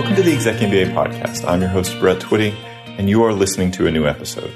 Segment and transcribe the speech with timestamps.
[0.00, 1.46] Welcome to the Exec MBA podcast.
[1.46, 2.54] I'm your host, Brett Twitty,
[2.98, 4.50] and you are listening to a new episode.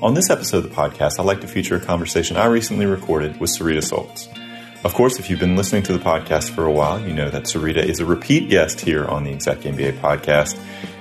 [0.00, 3.40] On this episode of the podcast, I'd like to feature a conversation I recently recorded
[3.40, 4.28] with Sarita Soldz.
[4.84, 7.42] Of course, if you've been listening to the podcast for a while, you know that
[7.42, 10.56] Sarita is a repeat guest here on the Exec MBA podcast,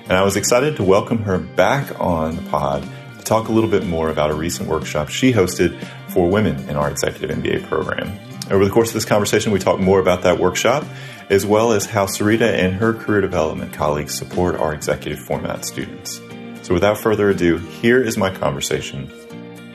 [0.05, 2.81] and I was excited to welcome her back on the pod
[3.19, 6.77] to talk a little bit more about a recent workshop she hosted for women in
[6.77, 8.11] our Executive MBA program.
[8.49, 10.83] Over the course of this conversation, we talk more about that workshop,
[11.29, 16.21] as well as how Sarita and her career development colleagues support our executive format students.
[16.61, 19.07] So, without further ado, here is my conversation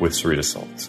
[0.00, 0.88] with Sarita Soldz.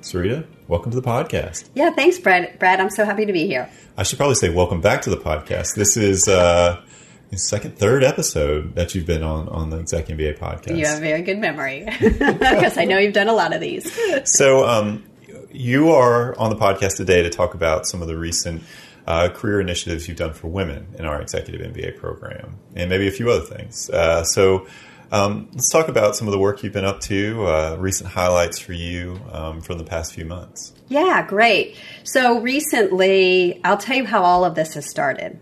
[0.00, 1.68] Sarita, welcome to the podcast.
[1.74, 2.58] Yeah, thanks, Brad.
[2.58, 3.70] Brad, I'm so happy to be here.
[3.96, 5.74] I should probably say welcome back to the podcast.
[5.74, 6.82] This is uh,
[7.30, 10.76] the second, third episode that you've been on on the Exec MBA podcast.
[10.76, 13.90] You have a very good memory because I know you've done a lot of these.
[14.24, 15.04] so, um,
[15.50, 18.62] you are on the podcast today to talk about some of the recent
[19.06, 23.10] uh, career initiatives you've done for women in our executive MBA program, and maybe a
[23.10, 23.90] few other things.
[23.90, 24.66] Uh, so,
[25.10, 28.58] um, let's talk about some of the work you've been up to, uh, recent highlights
[28.58, 30.72] for you um, from the past few months.
[30.88, 31.76] Yeah, great.
[32.04, 35.38] So, recently, I'll tell you how all of this has started.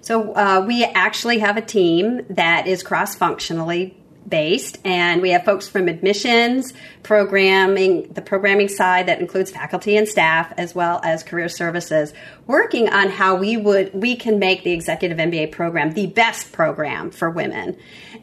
[0.00, 5.44] So, uh, we actually have a team that is cross functionally based and we have
[5.44, 11.22] folks from admissions programming the programming side that includes faculty and staff as well as
[11.22, 12.12] career services
[12.46, 17.10] working on how we would we can make the executive mba program the best program
[17.10, 17.76] for women.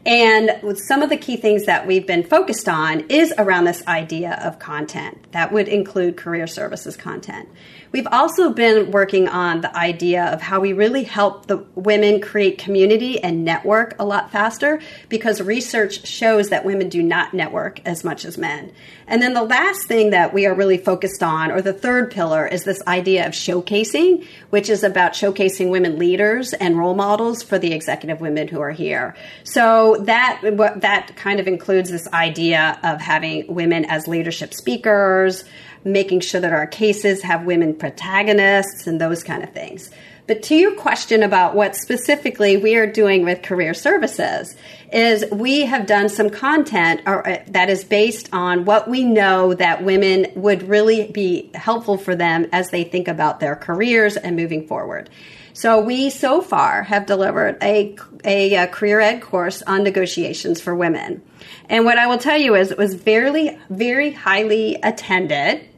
[0.06, 4.40] And some of the key things that we've been focused on is around this idea
[4.42, 5.32] of content.
[5.32, 7.48] That would include career services content
[7.90, 12.58] We've also been working on the idea of how we really help the women create
[12.58, 18.04] community and network a lot faster because research shows that women do not network as
[18.04, 18.72] much as men.
[19.06, 22.46] And then the last thing that we are really focused on, or the third pillar,
[22.46, 27.58] is this idea of showcasing, which is about showcasing women leaders and role models for
[27.58, 29.16] the executive women who are here.
[29.44, 35.44] So that that kind of includes this idea of having women as leadership speakers,
[35.84, 39.90] making sure that our cases have women protagonists and those kind of things.
[40.28, 44.54] But to your question about what specifically we are doing with career services
[44.92, 49.82] is we have done some content uh, that is based on what we know that
[49.82, 54.66] women would really be helpful for them as they think about their careers and moving
[54.66, 55.08] forward.
[55.54, 60.74] So we so far have delivered a, a, a, career ed course on negotiations for
[60.74, 61.22] women.
[61.68, 65.68] And what I will tell you is it was very, very highly attended.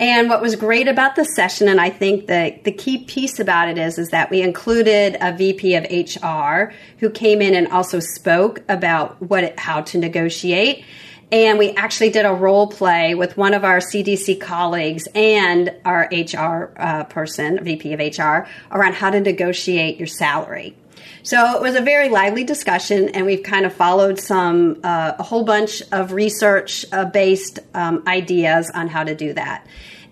[0.00, 3.68] And what was great about the session, and I think the, the key piece about
[3.68, 8.00] it is, is that we included a VP of HR who came in and also
[8.00, 10.84] spoke about what how to negotiate.
[11.30, 16.08] And we actually did a role play with one of our CDC colleagues and our
[16.12, 20.76] HR uh, person, VP of HR, around how to negotiate your salary.
[21.24, 25.22] So it was a very lively discussion, and we've kind of followed some uh, a
[25.22, 29.66] whole bunch of research uh, based um, ideas on how to do that.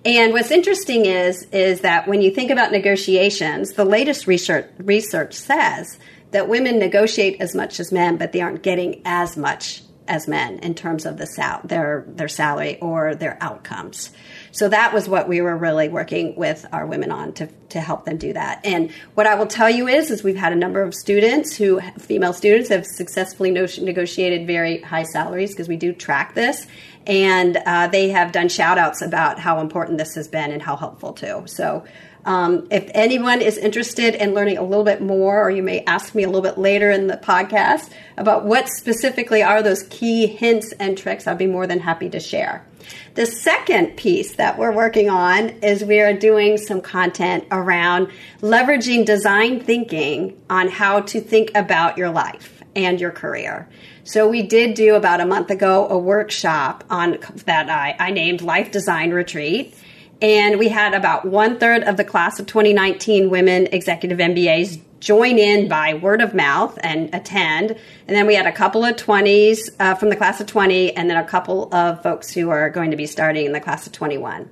[0.05, 5.35] And what's interesting is is that when you think about negotiations, the latest research research
[5.35, 5.99] says
[6.31, 10.59] that women negotiate as much as men, but they aren't getting as much as men
[10.61, 14.11] in terms of the sal- their their salary or their outcomes.
[14.53, 18.05] So that was what we were really working with our women on to, to help
[18.05, 18.61] them do that.
[18.65, 21.81] And what I will tell you is, is we've had a number of students who,
[21.99, 26.67] female students, have successfully no- negotiated very high salaries because we do track this.
[27.07, 30.77] And uh, they have done shout outs about how important this has been and how
[30.77, 31.45] helpful too.
[31.47, 31.85] So
[32.25, 36.15] um, if anyone is interested in learning a little bit more, or you may ask
[36.15, 40.73] me a little bit later in the podcast about what specifically are those key hints
[40.73, 42.65] and tricks, I'd be more than happy to share.
[43.15, 48.11] The second piece that we're working on is we are doing some content around
[48.41, 53.69] leveraging design thinking on how to think about your life and your career.
[54.05, 58.43] So we did do about a month ago a workshop on that I, I named
[58.43, 59.75] Life Design Retreat
[60.23, 65.39] and we had about one third of the class of 2019 women executive MBAs join
[65.39, 67.71] in by word of mouth and attend.
[68.07, 71.11] And then we had a couple of 20s uh, from the class of 20, and
[71.11, 73.93] then a couple of folks who are going to be starting in the class of
[73.93, 74.49] 21.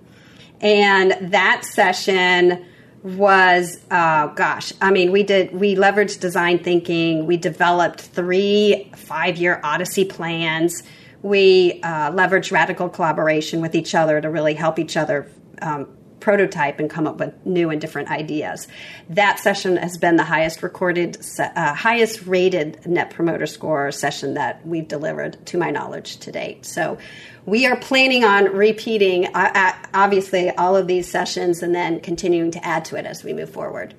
[0.61, 2.67] And that session
[3.03, 9.37] was uh, gosh i mean we did we leveraged design thinking we developed three five
[9.37, 10.83] year odyssey plans
[11.23, 15.31] we uh, leveraged radical collaboration with each other to really help each other
[15.63, 15.89] um,
[16.21, 18.69] prototype and come up with new and different ideas.
[19.11, 24.67] That session has been the highest recorded, uh, highest rated Net Promoter Score session that
[24.67, 26.67] we've delivered, to my knowledge, to date.
[26.67, 26.99] So
[27.47, 32.51] we are planning on repeating, uh, uh, obviously, all of these sessions and then continuing
[32.53, 33.95] to add to it as we move forward.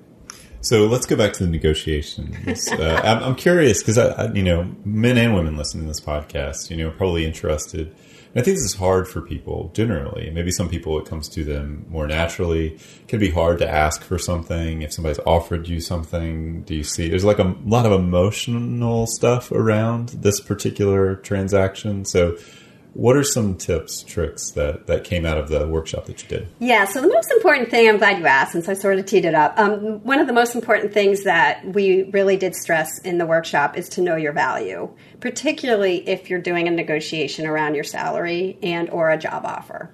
[0.62, 2.68] So let's go back to the negotiations.
[2.72, 3.98] uh, I'm, I'm, curious because
[4.36, 7.96] you know, men and women listening to this podcast, you know, are probably interested.
[8.34, 10.30] And I think this is hard for people generally.
[10.30, 12.76] Maybe some people it comes to them more naturally.
[12.76, 16.62] It can be hard to ask for something if somebody's offered you something.
[16.62, 17.10] Do you see?
[17.10, 22.06] There's like a lot of emotional stuff around this particular transaction.
[22.06, 22.38] So
[22.94, 26.48] what are some tips, tricks that, that came out of the workshop that you did?
[26.60, 29.26] Yeah, so the most important thing, I'm glad you asked since I sort of teed
[29.26, 29.58] it up.
[29.58, 33.78] Um, one of the most important things that we really did stress in the workshop
[33.78, 34.90] is to know your value,
[35.20, 39.92] particularly if you're doing a negotiation around your salary and or a job offer.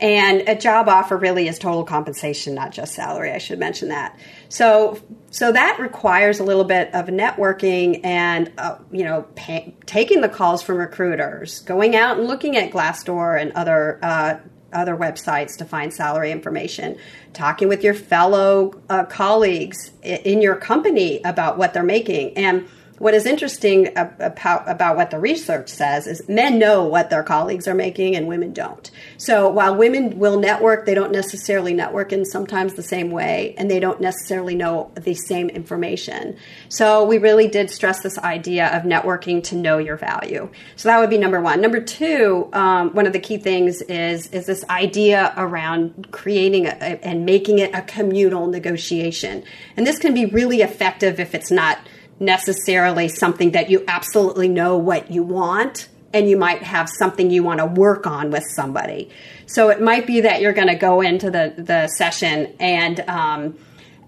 [0.00, 3.30] And a job offer really is total compensation, not just salary.
[3.30, 4.18] I should mention that.
[4.48, 5.00] So,
[5.30, 10.28] so that requires a little bit of networking and uh, you know pay, taking the
[10.28, 14.38] calls from recruiters, going out and looking at Glassdoor and other uh,
[14.72, 16.98] other websites to find salary information,
[17.32, 22.68] talking with your fellow uh, colleagues in your company about what they're making, and
[22.98, 27.66] what is interesting about, about what the research says is men know what their colleagues
[27.66, 28.90] are making and women don't.
[29.16, 33.70] So while women will network, they don't necessarily network in sometimes the same way and
[33.70, 36.36] they don't necessarily know the same information.
[36.68, 40.48] So we really did stress this idea of networking to know your value.
[40.76, 41.60] So that would be number one.
[41.60, 47.04] Number two, um, one of the key things is, is this idea around creating a,
[47.04, 49.42] and making it a communal negotiation.
[49.76, 51.78] And this can be really effective if it's not
[52.24, 57.42] necessarily something that you absolutely know what you want and you might have something you
[57.42, 59.10] want to work on with somebody.
[59.46, 63.58] So it might be that you're going to go into the, the session and um,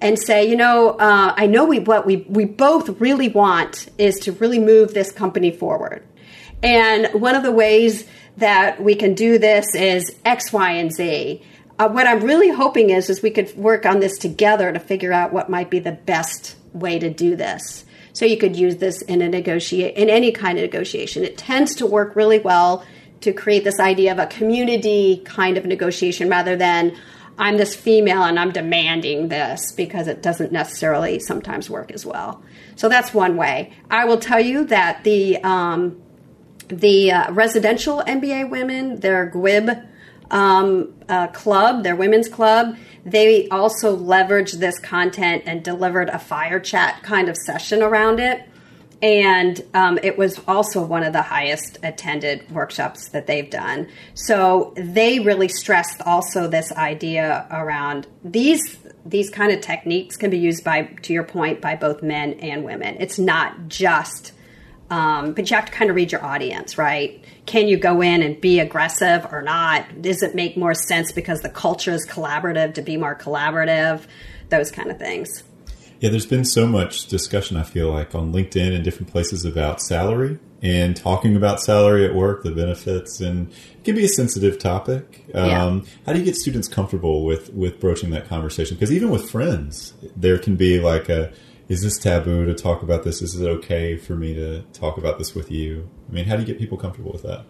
[0.00, 4.16] and say, you know, uh, I know we what we we both really want is
[4.20, 6.04] to really move this company forward,
[6.62, 11.42] and one of the ways that we can do this is X, Y, and Z.
[11.78, 15.12] Uh, what I'm really hoping is is we could work on this together to figure
[15.12, 17.85] out what might be the best way to do this.
[18.16, 21.22] So you could use this in a negotiate in any kind of negotiation.
[21.22, 22.82] It tends to work really well
[23.20, 26.96] to create this idea of a community kind of negotiation rather than
[27.36, 32.42] I'm this female and I'm demanding this because it doesn't necessarily sometimes work as well.
[32.74, 33.74] So that's one way.
[33.90, 36.00] I will tell you that the um,
[36.68, 39.86] the uh, residential MBA women, their GWIB
[40.30, 46.58] um, uh, club, their women's club, they also leveraged this content and delivered a fire
[46.58, 48.48] chat kind of session around it.
[49.02, 53.88] And um, it was also one of the highest attended workshops that they've done.
[54.14, 60.38] So they really stressed also this idea around these these kind of techniques can be
[60.38, 62.96] used by, to your point, by both men and women.
[62.98, 64.32] It's not just
[64.90, 67.24] um, but you have to kind of read your audience, right?
[67.46, 70.02] Can you go in and be aggressive or not?
[70.02, 74.02] Does it make more sense because the culture is collaborative to be more collaborative?
[74.48, 75.44] Those kind of things.
[76.00, 79.80] Yeah, there's been so much discussion, I feel like, on LinkedIn and different places about
[79.80, 84.58] salary and talking about salary at work, the benefits, and it can be a sensitive
[84.58, 85.24] topic.
[85.28, 85.64] Yeah.
[85.64, 88.76] Um, how do you get students comfortable with, with broaching that conversation?
[88.76, 91.32] Because even with friends, there can be like a,
[91.68, 93.22] is this taboo to talk about this?
[93.22, 95.88] Is it okay for me to talk about this with you?
[96.08, 97.44] I mean, how do you get people comfortable with that?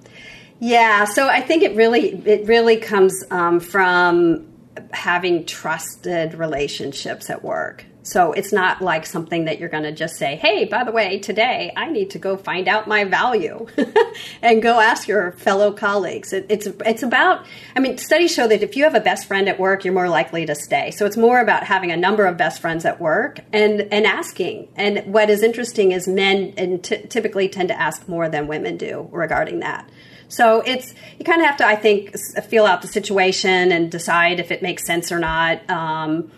[0.58, 4.46] Yeah, so I think it really it really comes um, from
[4.92, 7.84] having trusted relationships at work.
[8.06, 11.18] So it's not like something that you're going to just say, hey, by the way,
[11.18, 13.66] today I need to go find out my value
[14.42, 16.32] and go ask your fellow colleagues.
[16.32, 17.44] It, it's, it's about,
[17.74, 20.08] I mean, studies show that if you have a best friend at work, you're more
[20.08, 20.92] likely to stay.
[20.92, 24.68] So it's more about having a number of best friends at work and, and asking.
[24.76, 28.76] And what is interesting is men and t- typically tend to ask more than women
[28.76, 29.90] do regarding that.
[30.28, 32.16] So it's you kind of have to, I think,
[32.48, 35.68] feel out the situation and decide if it makes sense or not.
[35.68, 36.30] Um,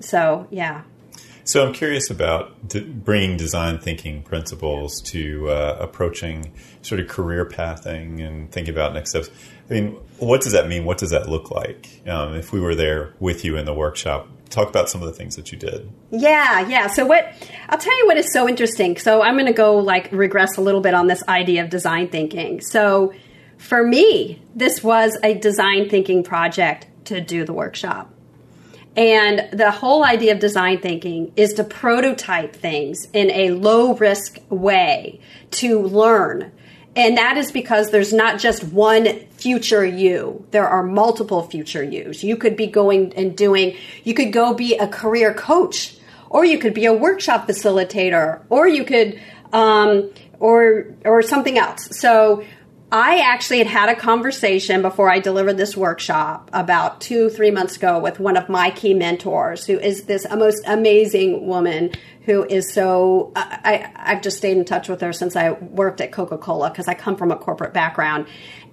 [0.00, 0.82] so yeah.
[1.44, 7.44] So I'm curious about d- bringing design thinking principles to uh, approaching sort of career
[7.44, 9.30] pathing and thinking about next steps.
[9.68, 10.84] I mean, what does that mean?
[10.84, 11.88] What does that look like?
[12.06, 15.14] Um, if we were there with you in the workshop, talk about some of the
[15.14, 15.90] things that you did.
[16.10, 16.86] Yeah, yeah.
[16.88, 17.32] So what
[17.68, 18.96] I'll tell you what is so interesting.
[18.98, 22.08] So I'm going to go like regress a little bit on this idea of design
[22.08, 22.60] thinking.
[22.60, 23.12] So
[23.58, 28.11] for me, this was a design thinking project to do the workshop.
[28.96, 34.38] And the whole idea of design thinking is to prototype things in a low risk
[34.50, 35.20] way
[35.52, 36.52] to learn.
[36.94, 40.46] And that is because there's not just one future you.
[40.50, 42.22] There are multiple future yous.
[42.22, 45.96] You could be going and doing, you could go be a career coach,
[46.28, 49.18] or you could be a workshop facilitator, or you could,
[49.54, 51.88] um, or, or something else.
[51.98, 52.44] So
[52.94, 57.76] I actually had had a conversation before I delivered this workshop about two, three months
[57.76, 61.92] ago with one of my key mentors, who is this most amazing woman
[62.26, 63.32] who is so.
[63.34, 66.86] I, I've just stayed in touch with her since I worked at Coca Cola because
[66.86, 68.26] I come from a corporate background.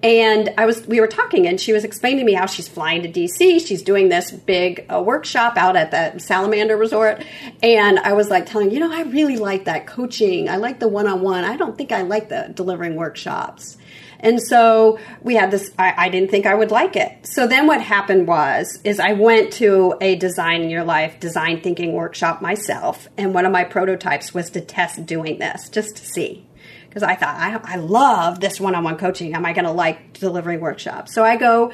[0.04, 3.04] And I was, we were talking, and she was explaining to me how she's flying
[3.04, 3.66] to DC.
[3.66, 7.24] She's doing this big uh, workshop out at the Salamander Resort,
[7.64, 10.50] and I was like telling, you know, I really like that coaching.
[10.50, 11.46] I like the one-on-one.
[11.46, 13.78] I don't think I like the delivering workshops.
[14.20, 17.26] And so we had this, I, I, didn't think I would like it.
[17.26, 21.62] So then what happened was, is I went to a design in your life, design
[21.62, 23.08] thinking workshop myself.
[23.18, 26.46] And one of my prototypes was to test doing this just to see.
[26.88, 29.36] Because I thought, I, I love this one on one coaching.
[29.36, 31.14] Am I going to like delivering workshops?
[31.14, 31.72] So I go,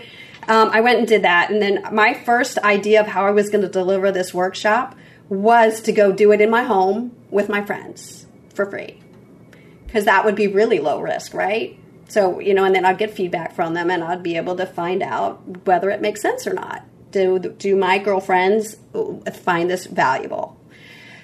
[0.47, 1.49] um, I went and did that.
[1.49, 4.95] And then my first idea of how I was going to deliver this workshop
[5.29, 8.99] was to go do it in my home with my friends for free.
[9.87, 11.79] Because that would be really low risk, right?
[12.07, 14.65] So, you know, and then I'd get feedback from them and I'd be able to
[14.65, 16.85] find out whether it makes sense or not.
[17.11, 18.77] Do, do my girlfriends
[19.43, 20.59] find this valuable?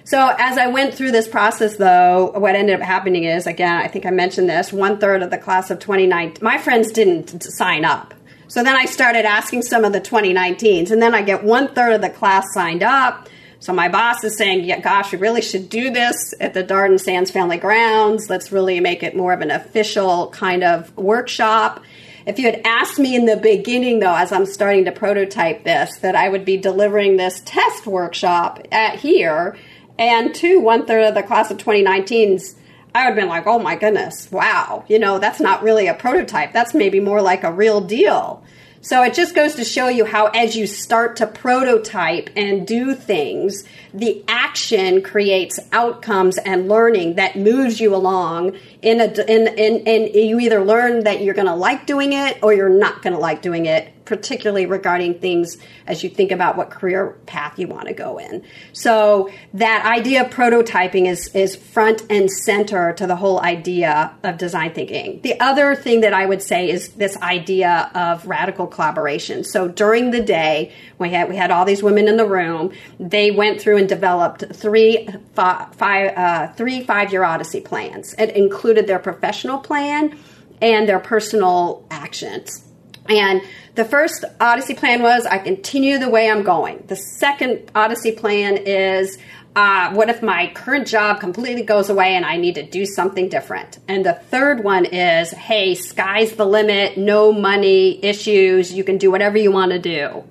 [0.04, 3.88] So as I went through this process, though, what ended up happening is, again, I
[3.88, 7.86] think I mentioned this, one third of the class of 2019, my friends didn't sign
[7.86, 8.14] up.
[8.48, 11.94] So then I started asking some of the 2019s, and then I get one third
[11.94, 13.30] of the class signed up.
[13.62, 17.00] So my boss is saying, yeah, gosh, we really should do this at the Darden
[17.00, 18.28] Sands Family Grounds.
[18.28, 21.80] Let's really make it more of an official kind of workshop.
[22.26, 25.96] If you had asked me in the beginning, though, as I'm starting to prototype this,
[25.98, 29.56] that I would be delivering this test workshop at here,
[30.00, 32.56] and to one third of the class of 2019s,
[32.96, 35.94] I would have been like, oh my goodness, wow, you know, that's not really a
[35.94, 36.52] prototype.
[36.52, 38.44] That's maybe more like a real deal.
[38.84, 42.96] So it just goes to show you how, as you start to prototype and do
[42.96, 48.58] things, the action creates outcomes and learning that moves you along.
[48.82, 52.40] In a, in, in, and you either learn that you're going to like doing it
[52.42, 56.58] or you're not going to like doing it particularly regarding things as you think about
[56.58, 58.44] what career path you want to go in.
[58.74, 64.38] So that idea of prototyping is, is front and center to the whole idea of
[64.38, 65.22] design thinking.
[65.22, 69.46] The other thing that I would say is this idea of radical collaboration.
[69.46, 72.74] So during the day, we had, we had all these women in the room.
[73.00, 78.14] They went through and developed three, five, five, uh, three five-year Odyssey plans.
[78.16, 80.20] It included their professional plan
[80.62, 82.68] and their personal actions.
[83.10, 83.42] And
[83.76, 86.84] the first Odyssey plan was I continue the way I'm going.
[86.88, 89.18] The second Odyssey plan is
[89.56, 93.28] uh, what if my current job completely goes away and I need to do something
[93.28, 93.80] different?
[93.88, 99.12] And the third one is hey, sky's the limit, no money issues, you can do
[99.12, 100.24] whatever you want to do.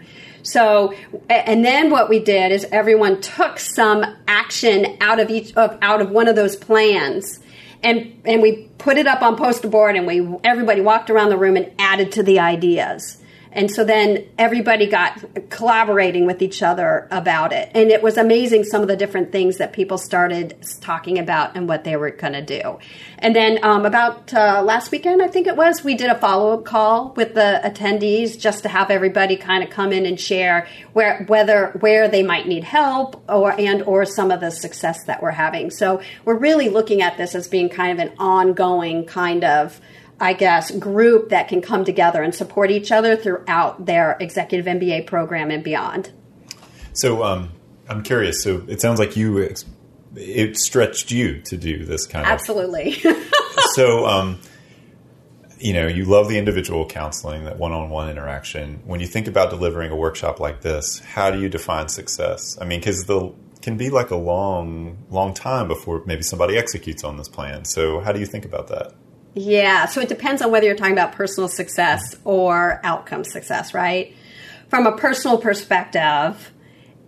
[0.42, 0.94] So,
[1.28, 6.00] and then what we did is everyone took some action out of each of out
[6.00, 7.40] of one of those plans
[7.82, 11.36] and and we put it up on poster board and we everybody walked around the
[11.36, 13.18] room and added to the ideas
[13.52, 17.70] and so then everybody got collaborating with each other about it.
[17.74, 21.68] And it was amazing some of the different things that people started talking about and
[21.68, 22.78] what they were going to do.
[23.18, 26.58] And then um, about uh, last weekend, I think it was, we did a follow
[26.58, 30.68] up call with the attendees just to have everybody kind of come in and share
[30.92, 35.22] where, whether, where they might need help or, and, or some of the success that
[35.22, 35.70] we're having.
[35.70, 39.80] So we're really looking at this as being kind of an ongoing kind of
[40.20, 45.06] I guess, group that can come together and support each other throughout their executive MBA
[45.06, 46.12] program and beyond.
[46.92, 47.52] So, um,
[47.88, 48.42] I'm curious.
[48.42, 49.38] So, it sounds like you
[50.16, 52.92] it stretched you to do this kind of absolutely.
[53.74, 54.40] so, um,
[55.58, 58.80] you know, you love the individual counseling, that one-on-one interaction.
[58.84, 62.58] When you think about delivering a workshop like this, how do you define success?
[62.60, 67.04] I mean, because the can be like a long, long time before maybe somebody executes
[67.04, 67.64] on this plan.
[67.64, 68.94] So, how do you think about that?
[69.34, 74.14] Yeah, so it depends on whether you're talking about personal success or outcome success, right?
[74.68, 76.52] From a personal perspective,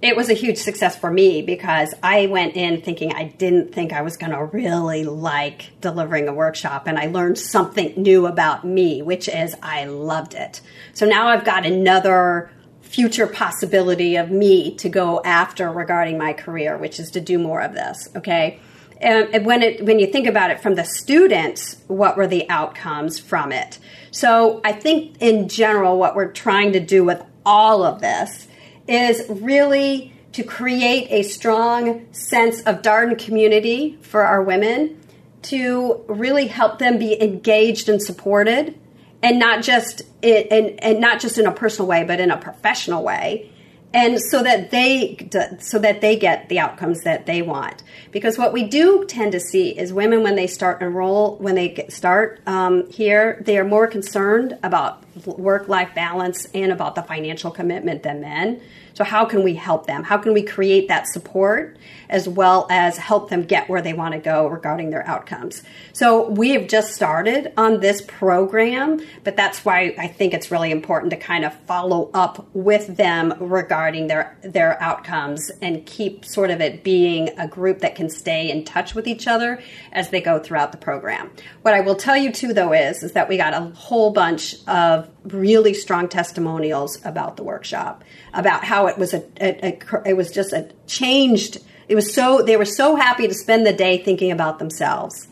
[0.03, 3.93] it was a huge success for me because I went in thinking I didn't think
[3.93, 8.65] I was going to really like delivering a workshop and I learned something new about
[8.65, 10.61] me, which is I loved it.
[10.93, 12.51] So now I've got another
[12.81, 17.61] future possibility of me to go after regarding my career, which is to do more
[17.61, 18.61] of this, okay?
[19.03, 23.19] And when it when you think about it from the students, what were the outcomes
[23.19, 23.79] from it?
[24.11, 28.47] So I think in general, what we're trying to do with all of this
[28.87, 35.01] is really to create a strong sense of Darden community for our women,
[35.43, 38.79] to really help them be engaged and supported,
[39.23, 42.37] and not just in, and, and not just in a personal way, but in a
[42.37, 43.52] professional way
[43.95, 45.29] and so that they
[45.61, 47.83] so that they get the outcomes that they want.
[48.11, 51.71] Because what we do tend to see is women when they start enroll when they
[51.71, 57.03] get, start um, here they are more concerned about work life balance and about the
[57.03, 58.61] financial commitment than men
[58.95, 60.03] so, how can we help them?
[60.03, 61.77] How can we create that support
[62.09, 65.63] as well as help them get where they want to go regarding their outcomes?
[65.93, 70.71] So, we have just started on this program, but that's why I think it's really
[70.71, 76.51] important to kind of follow up with them regarding their their outcomes and keep sort
[76.51, 80.21] of it being a group that can stay in touch with each other as they
[80.21, 81.31] go throughout the program.
[81.63, 84.57] What I will tell you too though is is that we got a whole bunch
[84.67, 90.17] of really strong testimonials about the workshop, about how it was a, a, a, it
[90.17, 91.59] was just a changed.
[91.89, 95.29] It was so they were so happy to spend the day thinking about themselves,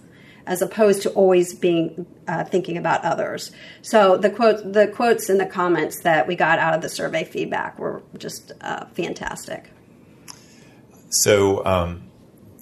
[0.47, 3.52] as opposed to always being uh, thinking about others.
[3.83, 7.25] So the quote the quotes and the comments that we got out of the survey
[7.25, 9.71] feedback were just uh, fantastic.
[11.09, 11.64] So.
[11.64, 12.10] Um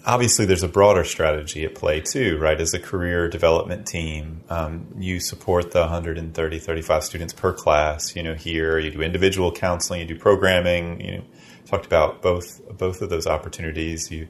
[0.09, 2.59] obviously there's a broader strategy at play too, right?
[2.61, 8.17] As a career development team, um, you support the 130, 35 students per class.
[8.17, 11.01] You know, here you do individual counseling, you do programming.
[11.01, 11.25] You know,
[11.67, 14.11] talked about both both of those opportunities.
[14.11, 14.27] You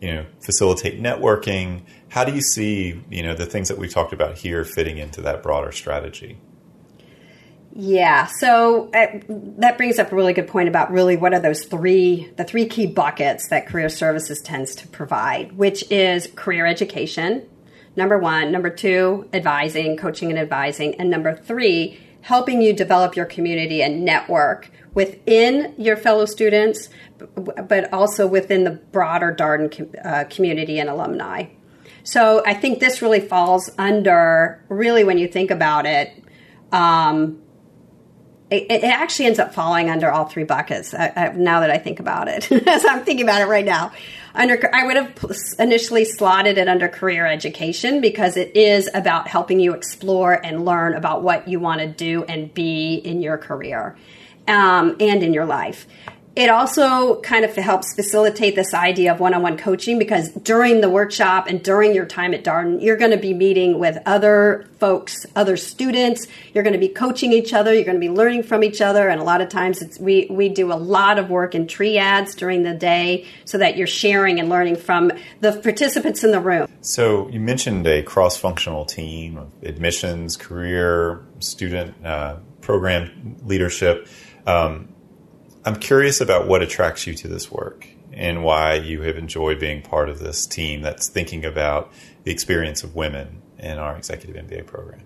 [0.00, 1.82] you know facilitate networking.
[2.10, 5.22] How do you see you know the things that we talked about here fitting into
[5.22, 6.38] that broader strategy?
[7.74, 11.64] Yeah, so uh, that brings up a really good point about really what are those
[11.64, 17.48] three the three key buckets that career services tends to provide, which is career education,
[17.96, 23.26] number 1, number 2, advising, coaching and advising, and number 3, helping you develop your
[23.26, 26.90] community and network within your fellow students
[27.34, 31.46] but also within the broader Darden uh, community and alumni.
[32.04, 36.22] So I think this really falls under really when you think about it
[36.72, 37.40] um,
[38.52, 40.92] it, it, actually ends up falling under all three buckets.
[40.92, 43.92] Uh, uh, now that I think about it, as I'm thinking about it right now,
[44.34, 49.60] under I would have initially slotted it under career education because it is about helping
[49.60, 53.96] you explore and learn about what you want to do and be in your career
[54.48, 55.86] um, and in your life
[56.34, 61.46] it also kind of helps facilitate this idea of one-on-one coaching because during the workshop
[61.46, 65.58] and during your time at Darden, you're going to be meeting with other folks, other
[65.58, 66.26] students.
[66.54, 67.74] You're going to be coaching each other.
[67.74, 69.10] You're going to be learning from each other.
[69.10, 72.62] And a lot of times, we we do a lot of work in triads during
[72.62, 76.66] the day so that you're sharing and learning from the participants in the room.
[76.80, 84.08] So you mentioned a cross-functional team of admissions, career, student, uh, program leadership.
[84.46, 84.91] Um,
[85.64, 89.80] I'm curious about what attracts you to this work and why you have enjoyed being
[89.80, 91.92] part of this team that's thinking about
[92.24, 95.02] the experience of women in our executive MBA program.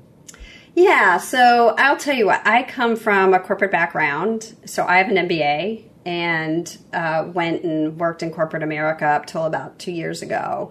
[0.74, 4.54] Yeah, so I'll tell you what, I come from a corporate background.
[4.64, 9.44] So I have an MBA and uh, went and worked in corporate America up till
[9.44, 10.70] about two years ago.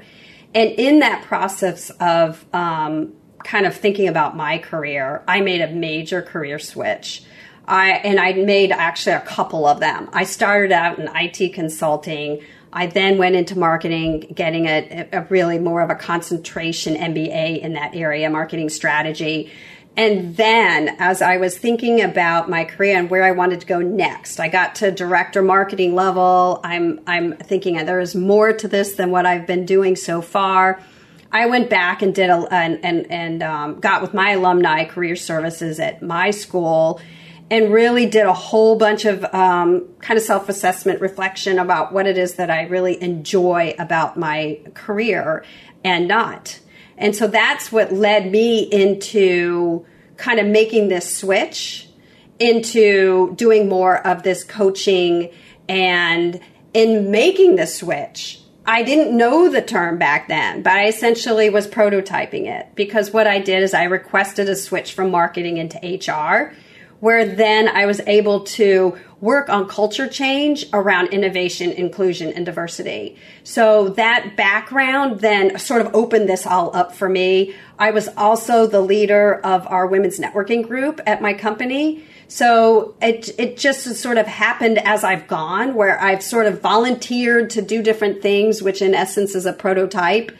[0.53, 5.67] And in that process of um, kind of thinking about my career, I made a
[5.67, 7.23] major career switch
[7.67, 10.09] I and I made actually a couple of them.
[10.13, 12.41] I started out in IT consulting.
[12.71, 17.73] I then went into marketing, getting a, a really more of a concentration MBA in
[17.73, 19.51] that area, marketing strategy.
[19.97, 23.79] And then, as I was thinking about my career and where I wanted to go
[23.79, 26.59] next, I got to director marketing level.
[26.63, 30.81] I'm I'm thinking there is more to this than what I've been doing so far.
[31.31, 35.15] I went back and did a and and, and um, got with my alumni career
[35.15, 36.99] services at my school
[37.49, 42.07] and really did a whole bunch of um, kind of self assessment reflection about what
[42.07, 45.45] it is that I really enjoy about my career
[45.83, 46.59] and not.
[46.97, 49.85] And so that's what led me into
[50.17, 51.89] kind of making this switch
[52.39, 55.29] into doing more of this coaching
[55.69, 56.39] and
[56.73, 58.41] in making the switch.
[58.65, 63.27] I didn't know the term back then, but I essentially was prototyping it because what
[63.27, 66.55] I did is I requested a switch from marketing into HR
[67.05, 73.15] where then I was able to work on culture change around innovation, inclusion, and diversity.
[73.43, 77.53] So that background then sort of opened this all up for me.
[77.77, 82.03] I was also the leader of our women's networking group at my company.
[82.27, 87.51] So it, it just sort of happened as I've gone, where I've sort of volunteered
[87.51, 90.31] to do different things, which in essence is a prototype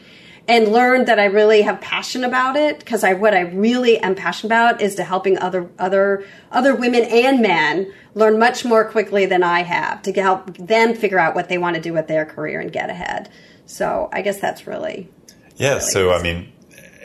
[0.48, 4.14] and learned that I really have passion about it because I what I really am
[4.14, 9.26] passionate about is to helping other other other women and men learn much more quickly
[9.26, 12.24] than I have to help them figure out what they want to do with their
[12.24, 13.30] career and get ahead.
[13.66, 15.08] So I guess that's really
[15.56, 15.74] yeah.
[15.74, 16.52] Really so I mean,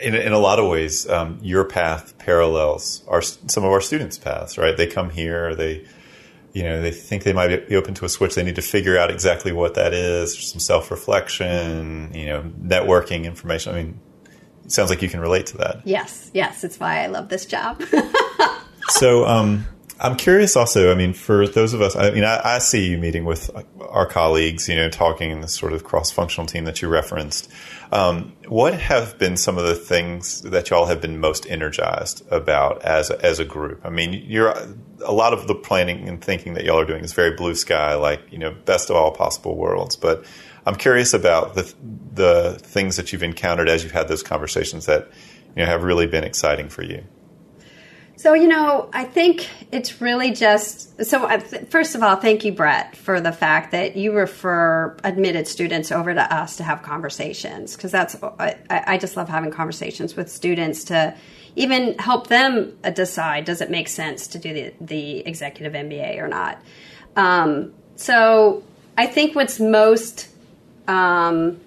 [0.00, 4.18] in in a lot of ways, um, your path parallels our some of our students'
[4.18, 4.56] paths.
[4.56, 4.76] Right?
[4.76, 5.54] They come here.
[5.56, 5.84] They
[6.52, 8.34] you know, they think they might be open to a switch.
[8.34, 10.38] They need to figure out exactly what that is.
[10.50, 13.74] Some self reflection, you know, networking information.
[13.74, 14.00] I mean,
[14.64, 15.80] it sounds like you can relate to that.
[15.84, 17.82] Yes, yes, it's why I love this job.
[18.88, 19.66] so, um,
[20.02, 22.98] I'm curious also, I mean, for those of us, I mean, I, I, see you
[22.98, 26.82] meeting with our colleagues, you know, talking in this sort of cross functional team that
[26.82, 27.48] you referenced.
[27.92, 32.82] Um, what have been some of the things that y'all have been most energized about
[32.82, 33.80] as a, as a group?
[33.84, 34.52] I mean, you're
[35.04, 37.94] a lot of the planning and thinking that y'all are doing is very blue sky,
[37.94, 39.94] like, you know, best of all possible worlds.
[39.94, 40.24] But
[40.66, 41.72] I'm curious about the,
[42.12, 45.12] the things that you've encountered as you've had those conversations that,
[45.54, 47.04] you know, have really been exciting for you.
[48.22, 51.24] So, you know, I think it's really just so.
[51.24, 55.90] Uh, first of all, thank you, Brett, for the fact that you refer admitted students
[55.90, 60.30] over to us to have conversations because that's I, I, just love having conversations with
[60.30, 61.16] students to
[61.56, 66.28] even help them decide does it make sense to do the, the executive MBA or
[66.28, 66.62] not.
[67.16, 68.62] Um, so,
[68.96, 70.28] I think what's most
[70.86, 71.60] um,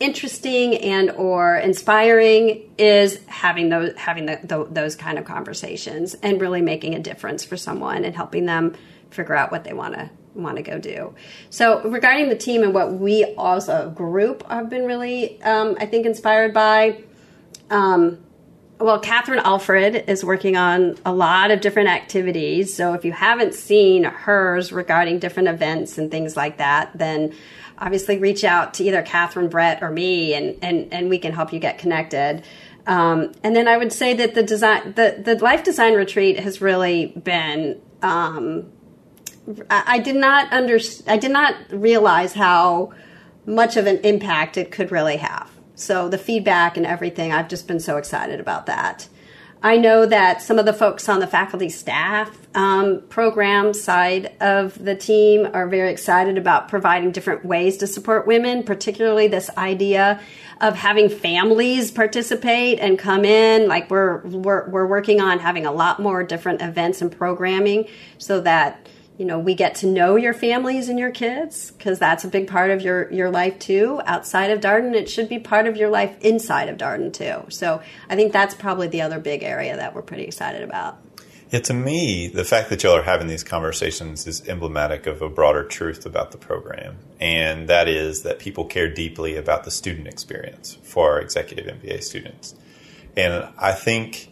[0.00, 6.40] interesting and or inspiring is having those having the, the, those kind of conversations and
[6.40, 8.74] really making a difference for someone and helping them
[9.10, 11.14] figure out what they want to want to go do.
[11.50, 15.86] So regarding the team and what we as a group have been really, um, I
[15.86, 17.02] think, inspired by.
[17.70, 18.18] Um,
[18.80, 22.74] well, Catherine Alfred is working on a lot of different activities.
[22.74, 27.34] So if you haven't seen hers regarding different events and things like that, then
[27.76, 31.52] obviously reach out to either Catherine, Brett, or me, and and and we can help
[31.52, 32.42] you get connected.
[32.86, 36.60] Um, and then I would say that the design, the the life design retreat has
[36.60, 37.80] really been.
[38.02, 38.72] Um,
[39.70, 42.92] I, I did not under, I did not realize how
[43.46, 45.50] much of an impact it could really have.
[45.78, 49.08] So the feedback and everything, I've just been so excited about that.
[49.62, 54.84] I know that some of the folks on the faculty staff um, program side of
[54.84, 60.20] the team are very excited about providing different ways to support women, particularly this idea
[60.60, 63.68] of having families participate and come in.
[63.68, 67.88] Like we're we're, we're working on having a lot more different events and programming
[68.18, 68.88] so that
[69.18, 72.48] you know we get to know your families and your kids because that's a big
[72.48, 75.90] part of your your life too outside of darden it should be part of your
[75.90, 79.94] life inside of darden too so i think that's probably the other big area that
[79.94, 80.98] we're pretty excited about
[81.50, 85.30] yeah, to me, the fact that y'all are having these conversations is emblematic of a
[85.30, 86.98] broader truth about the program.
[87.20, 92.02] And that is that people care deeply about the student experience for our executive MBA
[92.02, 92.54] students.
[93.16, 94.30] And I think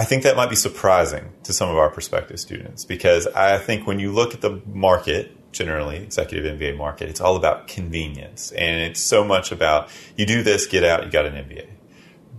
[0.00, 3.86] I think that might be surprising to some of our prospective students because I think
[3.86, 8.50] when you look at the market, generally, executive MBA market, it's all about convenience.
[8.52, 11.68] And it's so much about you do this, get out, you got an MBA.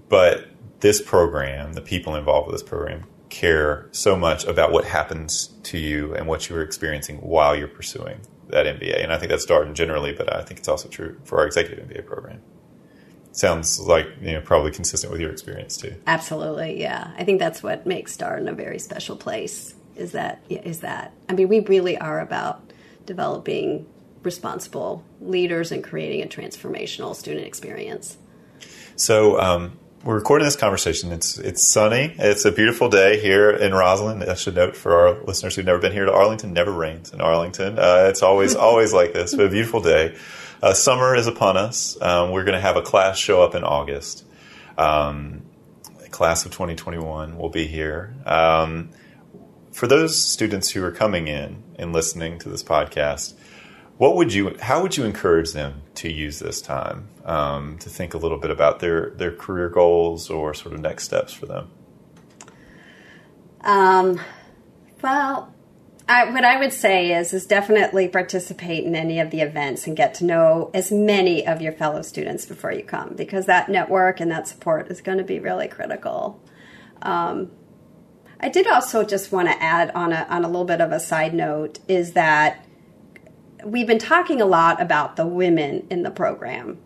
[0.10, 0.48] But
[0.80, 5.78] this program, the people involved with this program, care so much about what happens to
[5.78, 9.04] you and what you're experiencing while you're pursuing that MBA.
[9.04, 11.88] And I think that's Darden generally, but I think it's also true for our executive
[11.88, 12.42] MBA program
[13.32, 15.96] sounds like you know probably consistent with your experience too.
[16.08, 17.12] Absolutely, yeah.
[17.18, 19.76] I think that's what makes Darden a very special place.
[19.96, 22.72] Is that is that I mean we really are about
[23.06, 23.88] developing
[24.24, 28.18] responsible leaders and creating a transformational student experience.
[28.96, 29.40] So.
[29.40, 31.12] Um, we're recording this conversation.
[31.12, 32.16] It's it's sunny.
[32.18, 34.28] It's a beautiful day here in Rosslyn.
[34.28, 37.22] I should note for our listeners who've never been here to Arlington, never rains in
[37.22, 37.78] Arlington.
[37.78, 39.36] Uh, it's always always like this.
[39.36, 40.16] But a beautiful day.
[40.62, 42.00] Uh, summer is upon us.
[42.02, 44.26] Um, we're going to have a class show up in August.
[44.78, 45.42] Um,
[46.12, 48.14] class of 2021 will be here.
[48.26, 48.92] Um,
[49.72, 53.34] for those students who are coming in and listening to this podcast,
[53.98, 54.56] what would you?
[54.60, 58.52] How would you encourage them to use this time um, to think a little bit
[58.52, 61.70] about their their career goals or sort of next steps for them?
[63.62, 64.20] Um,
[65.02, 65.54] well,
[66.12, 69.96] I, what I would say is is definitely participate in any of the events and
[69.96, 74.20] get to know as many of your fellow students before you come because that network
[74.20, 76.44] and that support is going to be really critical.
[77.02, 77.52] Um,
[78.42, 81.00] I did also just want to add on a on a little bit of a
[81.00, 82.66] side note is that
[83.64, 86.78] we've been talking a lot about the women in the program.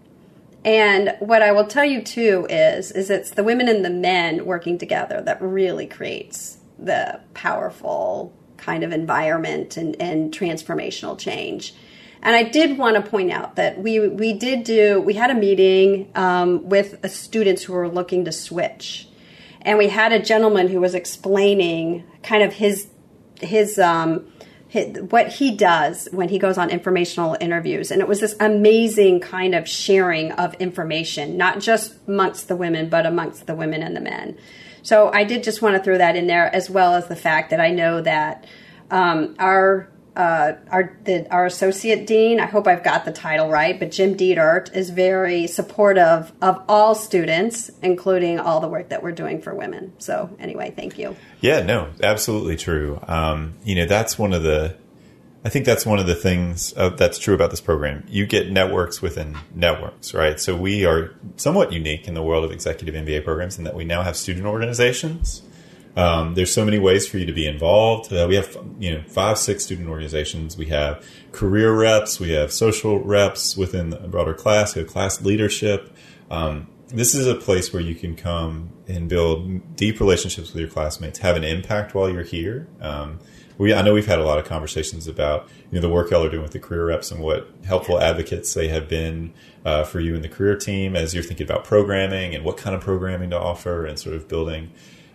[0.63, 4.45] And what I will tell you too is is it's the women and the men
[4.45, 11.73] working together that really creates the powerful kind of environment and, and transformational change.
[12.21, 15.35] And I did want to point out that we we did do we had a
[15.35, 19.07] meeting um, with students who were looking to switch,
[19.61, 22.87] and we had a gentleman who was explaining kind of his
[23.41, 24.25] his, um,
[25.09, 29.55] what he does when he goes on informational interviews, and it was this amazing kind
[29.55, 34.01] of sharing of information, not just amongst the women, but amongst the women and the
[34.01, 34.37] men.
[34.85, 37.49] So I did just want to throw that in there, as well as the fact
[37.49, 38.45] that I know that
[38.91, 43.79] Um, our uh, our the, our associate dean, I hope I've got the title right,
[43.79, 49.11] but Jim Detert is very supportive of all students, including all the work that we're
[49.23, 49.93] doing for women.
[49.97, 51.15] So anyway, thank you.
[51.41, 52.99] Yeah, no, absolutely true.
[53.07, 54.77] Um, you know, that's one of the
[55.45, 58.03] I think that's one of the things uh, that's true about this program.
[58.09, 60.39] You get networks within networks, right?
[60.39, 63.85] So we are somewhat unique in the world of executive MBA programs in that we
[63.85, 65.43] now have student organizations.
[65.95, 68.11] Um, there's so many ways for you to be involved.
[68.11, 70.57] Uh, we have, you know, five, six student organizations.
[70.57, 72.19] We have career reps.
[72.19, 74.73] We have social reps within a broader class.
[74.73, 75.95] We have class leadership.
[76.31, 80.69] Um, this is a place where you can come and build deep relationships with your
[80.69, 82.67] classmates, have an impact while you're here.
[82.81, 83.19] Um,
[83.57, 86.23] we I know we've had a lot of conversations about you know the work y'all
[86.23, 89.99] are doing with the career reps and what helpful advocates they have been uh, for
[89.99, 93.29] you and the career team as you're thinking about programming and what kind of programming
[93.29, 94.71] to offer and sort of building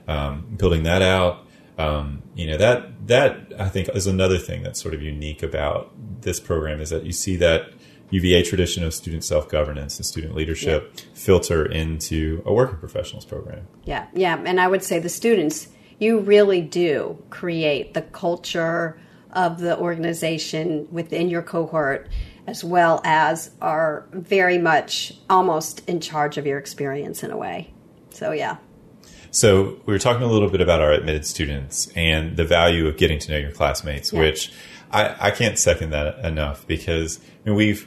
[0.08, 1.46] um, building that out.
[1.78, 5.92] Um, you know that that I think is another thing that's sort of unique about
[6.22, 7.72] this program is that you see that
[8.10, 11.02] UVA tradition of student self governance and student leadership yeah.
[11.14, 13.66] filter into a working professionals program.
[13.84, 15.68] Yeah, yeah, and I would say the students
[16.00, 18.98] you really do create the culture
[19.32, 22.08] of the organization within your cohort
[22.46, 27.72] as well as are very much almost in charge of your experience in a way.
[28.10, 28.56] So, yeah.
[29.30, 32.96] So, we were talking a little bit about our admitted students and the value of
[32.96, 34.18] getting to know your classmates, yeah.
[34.18, 34.52] which
[34.90, 37.86] I, I, can't second that enough because I mean, we've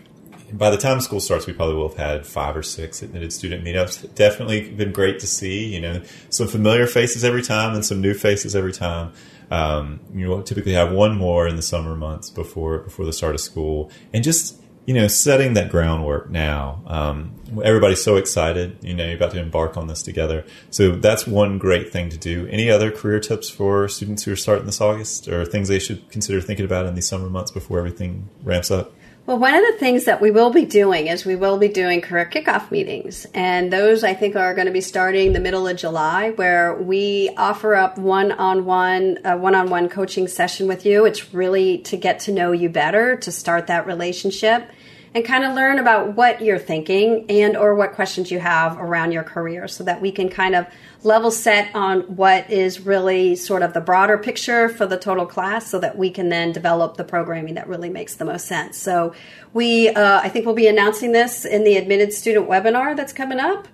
[0.54, 3.63] by the time school starts, we probably will have had five or six admitted student
[3.63, 4.13] meetups.
[4.16, 5.74] Definitely been great to see.
[5.74, 9.12] You know, some familiar faces every time and some new faces every time.
[9.52, 13.36] Um, you know, typically have one more in the summer months before before the start
[13.36, 16.82] of school, and just you know, setting that groundwork now.
[16.88, 18.78] Um, everybody's so excited.
[18.82, 20.46] You know, you're about to embark on this together.
[20.72, 22.48] So that's one great thing to do.
[22.48, 26.10] Any other career tips for students who are starting this August, or things they should
[26.10, 28.92] consider thinking about in these summer months before everything ramps up?
[29.26, 32.02] Well, one of the things that we will be doing is we will be doing
[32.02, 33.26] career kickoff meetings.
[33.34, 37.30] And those I think are going to be starting the middle of July where we
[37.38, 41.06] offer up one-on-one, a one-on-one coaching session with you.
[41.06, 44.70] It's really to get to know you better, to start that relationship
[45.15, 49.12] and kind of learn about what you're thinking and or what questions you have around
[49.12, 50.65] your career so that we can kind of
[51.04, 55.67] level set on what is really sort of the broader picture for the total class
[55.69, 58.78] so that we can then develop the programming that really makes the most sense.
[58.78, 59.13] So
[59.54, 63.39] we uh, i think we'll be announcing this in the admitted student webinar that's coming
[63.39, 63.67] up.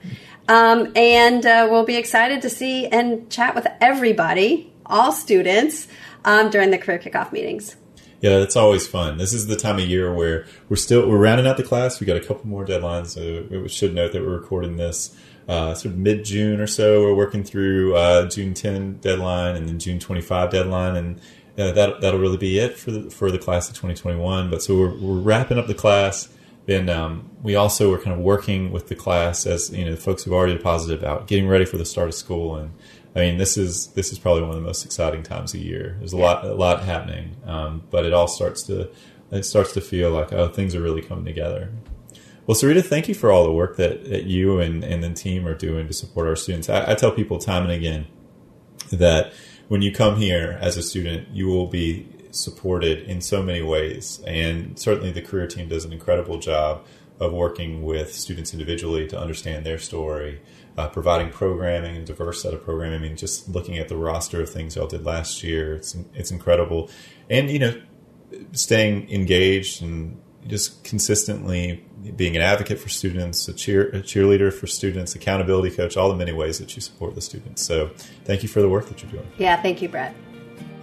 [0.48, 5.88] Um, and uh, we'll be excited to see and chat with everybody all students
[6.26, 7.76] um, during the career kickoff meetings
[8.22, 9.18] yeah, it's always fun.
[9.18, 12.00] This is the time of year where we're still we're rounding out the class.
[12.00, 13.08] We got a couple more deadlines.
[13.08, 15.16] So we should note that we're recording this
[15.48, 17.02] uh, sort of mid June or so.
[17.02, 21.20] We're working through uh, June 10 deadline and then June 25 deadline, and
[21.58, 24.50] uh, that that'll really be it for the for the class of 2021.
[24.50, 26.28] But so we're, we're wrapping up the class.
[26.66, 30.24] Then um, we also are kind of working with the class as you know folks
[30.24, 32.72] who've already deposited about getting ready for the start of school and
[33.16, 35.96] I mean, this is this is probably one of the most exciting times of year.
[36.00, 38.90] There's a lot a lot happening, um, but it all starts to
[39.32, 41.72] it starts to feel like oh things are really coming together.
[42.46, 45.48] Well, Sarita, thank you for all the work that, that you and, and the team
[45.48, 46.68] are doing to support our students.
[46.68, 48.08] I, I tell people time and again
[48.92, 49.34] that
[49.68, 54.20] when you come here as a student, you will be supported in so many ways,
[54.26, 56.86] and certainly the career team does an incredible job
[57.20, 60.40] of working with students individually to understand their story
[60.80, 63.00] uh, providing programming, a diverse set of programming.
[63.00, 66.32] I mean, just looking at the roster of things y'all did last year, it's it's
[66.32, 66.90] incredible,
[67.30, 67.82] and you know,
[68.54, 74.68] staying engaged and just consistently being an advocate for students, a, cheer, a cheerleader for
[74.68, 77.62] students, accountability coach, all the many ways that you support the students.
[77.62, 77.92] So,
[78.24, 79.30] thank you for the work that you're doing.
[79.38, 80.16] Yeah, thank you, Brett.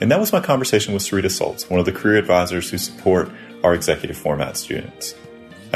[0.02, 3.30] And that was my conversation with Sarita Soldz, one of the career advisors who support
[3.64, 5.14] our executive format students.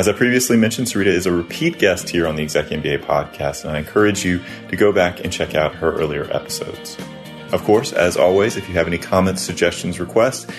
[0.01, 3.67] As I previously mentioned, Sarita is a repeat guest here on the Exec MBA podcast,
[3.67, 6.97] and I encourage you to go back and check out her earlier episodes.
[7.53, 10.51] Of course, as always, if you have any comments, suggestions, requests,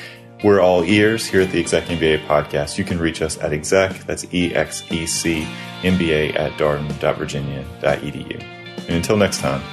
[0.44, 2.78] we're all ears here at the Exec MBA podcast.
[2.78, 5.48] You can reach us at exec, that's E-X-E-C,
[5.82, 8.44] MBA at darden.virginia.edu.
[8.44, 9.64] And until next time,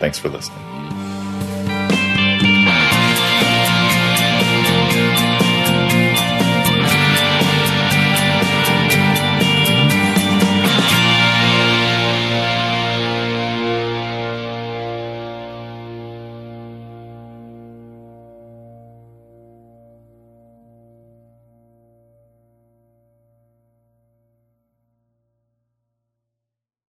[0.00, 1.01] thanks for listening.